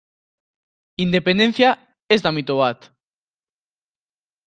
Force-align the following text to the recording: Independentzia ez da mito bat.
Independentzia 1.05 1.71
ez 2.17 2.19
da 2.27 2.35
mito 2.41 2.59
bat. 2.65 2.91